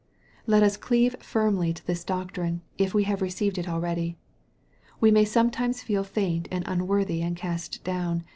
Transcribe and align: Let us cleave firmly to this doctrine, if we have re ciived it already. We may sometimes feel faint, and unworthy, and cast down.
Let 0.47 0.63
us 0.63 0.77
cleave 0.77 1.15
firmly 1.21 1.73
to 1.73 1.85
this 1.85 2.03
doctrine, 2.03 2.63
if 2.79 2.91
we 2.91 3.03
have 3.03 3.21
re 3.21 3.29
ciived 3.29 3.59
it 3.59 3.69
already. 3.69 4.17
We 4.99 5.11
may 5.11 5.25
sometimes 5.25 5.83
feel 5.83 6.03
faint, 6.03 6.47
and 6.49 6.63
unworthy, 6.67 7.21
and 7.21 7.35
cast 7.37 7.83
down. 7.83 8.23